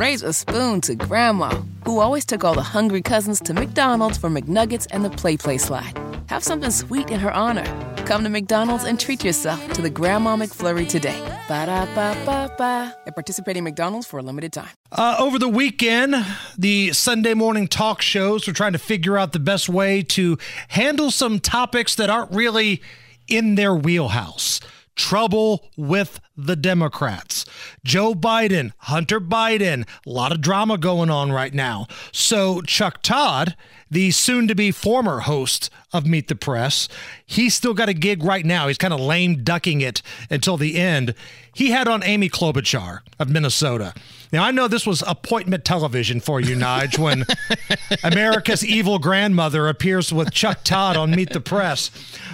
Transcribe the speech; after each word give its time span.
Raise 0.00 0.22
a 0.22 0.32
spoon 0.32 0.80
to 0.80 0.94
Grandma, 0.94 1.50
who 1.84 1.98
always 1.98 2.24
took 2.24 2.42
all 2.42 2.54
the 2.54 2.62
hungry 2.62 3.02
cousins 3.02 3.38
to 3.40 3.52
McDonald's 3.52 4.16
for 4.16 4.30
McNuggets 4.30 4.86
and 4.92 5.04
the 5.04 5.10
Play 5.10 5.36
Place 5.36 5.64
slide. 5.64 5.92
Have 6.30 6.42
something 6.42 6.70
sweet 6.70 7.10
in 7.10 7.20
her 7.20 7.30
honor. 7.30 7.66
Come 8.06 8.24
to 8.24 8.30
McDonald's 8.30 8.84
and 8.84 8.98
treat 8.98 9.22
yourself 9.22 9.60
to 9.74 9.82
the 9.82 9.90
Grandma 9.90 10.38
McFlurry 10.38 10.88
today. 10.88 11.20
Ba 11.48 11.66
da 11.66 11.84
ba 11.94 12.16
ba 12.24 12.50
ba. 12.56 12.96
At 13.06 13.14
participating 13.14 13.62
McDonald's 13.62 14.06
for 14.06 14.18
a 14.18 14.22
limited 14.22 14.54
time. 14.54 14.70
Uh, 14.90 15.16
over 15.18 15.38
the 15.38 15.50
weekend, 15.50 16.14
the 16.56 16.94
Sunday 16.94 17.34
morning 17.34 17.68
talk 17.68 18.00
shows 18.00 18.46
were 18.46 18.54
trying 18.54 18.72
to 18.72 18.78
figure 18.78 19.18
out 19.18 19.32
the 19.32 19.38
best 19.38 19.68
way 19.68 20.00
to 20.16 20.38
handle 20.68 21.10
some 21.10 21.38
topics 21.40 21.94
that 21.96 22.08
aren't 22.08 22.30
really 22.32 22.80
in 23.28 23.54
their 23.54 23.74
wheelhouse. 23.74 24.60
Trouble 24.96 25.70
with 25.76 26.20
the 26.36 26.56
Democrats. 26.56 27.44
Joe 27.84 28.14
Biden, 28.14 28.72
Hunter 28.78 29.20
Biden, 29.20 29.86
a 30.06 30.10
lot 30.10 30.32
of 30.32 30.40
drama 30.40 30.78
going 30.78 31.10
on 31.10 31.32
right 31.32 31.54
now. 31.54 31.86
So, 32.12 32.60
Chuck 32.62 33.02
Todd, 33.02 33.56
the 33.90 34.10
soon 34.10 34.46
to 34.48 34.54
be 34.54 34.70
former 34.70 35.20
host 35.20 35.70
of 35.92 36.06
Meet 36.06 36.28
the 36.28 36.34
Press, 36.34 36.88
he's 37.24 37.54
still 37.54 37.74
got 37.74 37.88
a 37.88 37.94
gig 37.94 38.22
right 38.22 38.44
now. 38.44 38.68
He's 38.68 38.78
kind 38.78 38.94
of 38.94 39.00
lame 39.00 39.42
ducking 39.42 39.80
it 39.80 40.02
until 40.30 40.56
the 40.56 40.78
end. 40.78 41.14
He 41.54 41.70
had 41.70 41.88
on 41.88 42.04
Amy 42.04 42.28
Klobuchar 42.28 43.00
of 43.18 43.28
Minnesota. 43.28 43.94
Now, 44.32 44.44
I 44.44 44.52
know 44.52 44.68
this 44.68 44.86
was 44.86 45.02
appointment 45.06 45.64
television 45.64 46.20
for 46.20 46.40
you, 46.40 46.56
Nige, 46.56 46.98
when 46.98 47.24
America's 48.04 48.64
evil 48.64 48.98
grandmother 48.98 49.66
appears 49.68 50.12
with 50.12 50.30
Chuck 50.30 50.60
Todd 50.62 50.96
on 50.96 51.10
Meet 51.10 51.30
the 51.30 51.40
Press. 51.40 51.90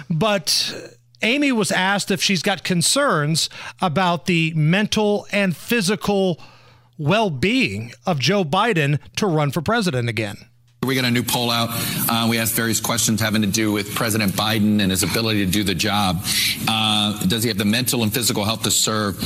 But 0.09 0.96
Amy 1.21 1.51
was 1.51 1.71
asked 1.71 2.11
if 2.11 2.21
she's 2.21 2.41
got 2.41 2.63
concerns 2.63 3.49
about 3.81 4.25
the 4.25 4.53
mental 4.55 5.27
and 5.31 5.55
physical 5.55 6.39
well 6.97 7.29
being 7.29 7.91
of 8.05 8.19
Joe 8.19 8.43
Biden 8.43 8.99
to 9.15 9.27
run 9.27 9.51
for 9.51 9.61
president 9.61 10.09
again. 10.09 10.37
We 10.87 10.95
got 10.95 11.03
a 11.03 11.11
new 11.11 11.23
poll 11.23 11.51
out. 11.51 11.67
Uh, 12.09 12.27
we 12.29 12.37
asked 12.39 12.55
various 12.55 12.79
questions 12.79 13.19
having 13.19 13.41
to 13.41 13.47
do 13.47 13.73
with 13.73 13.93
President 13.93 14.31
Biden 14.31 14.81
and 14.81 14.89
his 14.89 15.03
ability 15.03 15.45
to 15.45 15.51
do 15.51 15.65
the 15.65 15.75
job. 15.75 16.23
Uh, 16.65 17.25
does 17.25 17.43
he 17.43 17.49
have 17.49 17.57
the 17.57 17.65
mental 17.65 18.03
and 18.03 18.13
physical 18.13 18.45
health 18.45 18.63
to 18.63 18.71
serve? 18.71 19.17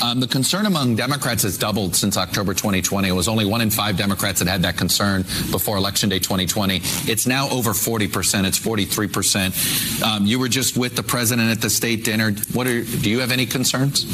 Um, 0.00 0.20
the 0.20 0.28
concern 0.28 0.66
among 0.66 0.94
Democrats 0.94 1.42
has 1.42 1.58
doubled 1.58 1.96
since 1.96 2.16
October 2.16 2.54
2020. 2.54 3.08
It 3.08 3.12
was 3.12 3.26
only 3.26 3.44
one 3.44 3.60
in 3.60 3.68
five 3.68 3.96
Democrats 3.96 4.38
that 4.38 4.46
had 4.46 4.62
that 4.62 4.76
concern 4.76 5.22
before 5.50 5.76
Election 5.76 6.08
Day 6.08 6.20
2020. 6.20 6.76
It's 7.10 7.26
now 7.26 7.48
over 7.50 7.70
40%. 7.70 8.46
It's 8.46 8.58
43%. 8.60 10.02
Um, 10.04 10.24
you 10.24 10.38
were 10.38 10.48
just 10.48 10.76
with 10.76 10.94
the 10.94 11.02
president 11.02 11.50
at 11.50 11.60
the 11.60 11.70
state 11.70 12.04
dinner. 12.04 12.30
What 12.52 12.68
are, 12.68 12.84
do 12.84 13.10
you 13.10 13.18
have 13.18 13.32
any 13.32 13.46
concerns? 13.46 14.06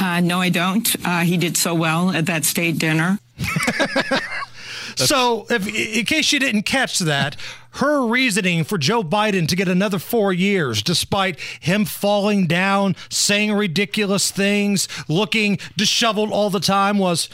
Uh, 0.00 0.20
no, 0.20 0.40
I 0.40 0.48
don't. 0.48 0.94
Uh, 1.04 1.22
he 1.22 1.36
did 1.36 1.56
so 1.56 1.74
well 1.74 2.10
at 2.10 2.26
that 2.26 2.44
state 2.44 2.78
dinner. 2.78 3.18
so, 4.96 5.46
if, 5.50 5.66
in 5.66 6.04
case 6.04 6.32
you 6.32 6.38
didn't 6.38 6.62
catch 6.62 6.98
that, 7.00 7.36
her 7.76 8.06
reasoning 8.06 8.64
for 8.64 8.76
Joe 8.76 9.02
Biden 9.02 9.48
to 9.48 9.56
get 9.56 9.68
another 9.68 9.98
four 9.98 10.32
years, 10.32 10.82
despite 10.82 11.40
him 11.60 11.84
falling 11.84 12.46
down, 12.46 12.96
saying 13.08 13.52
ridiculous 13.52 14.30
things, 14.30 14.88
looking 15.08 15.58
disheveled 15.76 16.30
all 16.30 16.50
the 16.50 16.60
time, 16.60 16.98
was 16.98 17.28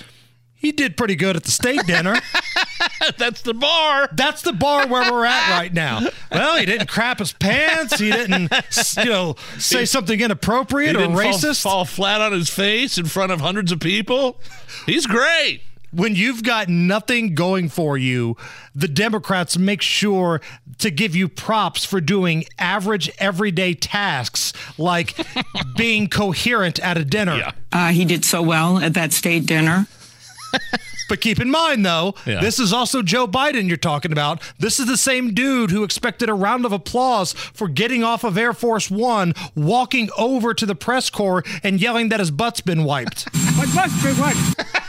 he 0.55 0.73
did 0.73 0.97
pretty 0.97 1.17
good 1.17 1.37
at 1.37 1.45
the 1.45 1.51
state 1.51 1.87
dinner. 1.87 2.17
That's 3.17 3.43
the 3.43 3.55
bar. 3.55 4.09
That's 4.13 4.43
the 4.43 4.53
bar 4.53 4.89
where 4.89 5.11
we're 5.11 5.25
at 5.25 5.51
right 5.57 5.73
now. 5.73 6.01
Well, 6.33 6.57
he 6.57 6.67
didn't 6.67 6.89
crap 6.89 7.21
his 7.21 7.33
pants. 7.33 7.99
He 7.99 8.11
didn't, 8.11 8.53
you 8.97 9.05
know, 9.05 9.37
say 9.59 9.85
something 9.85 10.21
inappropriate 10.21 10.97
or 10.97 11.07
racist. 11.09 11.63
Fall, 11.63 11.85
fall 11.85 11.85
flat 11.85 12.21
on 12.21 12.33
his 12.33 12.51
face 12.51 12.99
in 12.99 13.07
front 13.07 13.31
of 13.31 13.41
hundreds 13.41 13.71
of 13.71 13.79
people. 13.81 14.41
He's 14.85 15.07
great 15.07 15.63
when 15.91 16.15
you've 16.15 16.43
got 16.43 16.69
nothing 16.69 17.35
going 17.35 17.69
for 17.69 17.97
you, 17.97 18.37
the 18.75 18.89
Democrats 18.89 19.57
make 19.59 19.83
sure 19.83 20.41
to 20.79 20.91
give 20.91 21.17
you 21.17 21.29
props 21.29 21.85
for 21.85 22.01
doing 22.01 22.45
average 22.59 23.11
everyday 23.19 23.75
tasks 23.75 24.53
like 24.77 25.17
being 25.77 26.09
coherent 26.09 26.79
at 26.81 26.97
a 26.97 27.05
dinner. 27.05 27.37
Yeah. 27.37 27.53
Uh, 27.73 27.89
he 27.89 28.05
did 28.05 28.25
so 28.25 28.43
well 28.43 28.79
at 28.79 28.95
that 28.95 29.13
state 29.13 29.47
dinner. 29.47 29.87
But 31.09 31.23
keep 31.23 31.41
in 31.41 31.51
mind, 31.51 31.85
though, 31.85 32.15
yeah. 32.27 32.41
this 32.41 32.61
is 32.61 32.73
also 32.73 33.03
Joe 33.03 33.27
Biden 33.27 33.67
you're 33.67 33.79
talking 33.79 34.13
about. 34.13 34.43
This 34.59 34.79
is 34.79 34.87
the 34.87 34.99
same 34.99 35.33
dude 35.33 35.71
who 35.71 35.83
expected 35.83 36.29
a 36.29 36.35
round 36.35 36.67
of 36.67 36.73
applause 36.73 37.33
for 37.33 37.67
getting 37.67 38.05
off 38.05 38.25
of 38.25 38.37
Air 38.37 38.53
Force 38.53 38.91
One, 38.91 39.33
walking 39.55 40.11
over 40.19 40.53
to 40.53 40.67
the 40.67 40.75
press 40.75 41.09
corps, 41.09 41.43
and 41.63 41.81
yelling 41.81 42.11
that 42.11 42.21
his 42.21 42.31
butt's 42.31 42.61
been 42.61 42.85
wiped. 42.85 43.27
My 43.57 43.67
butt's 43.75 44.03
been 44.03 44.19
wiped. 44.19 44.78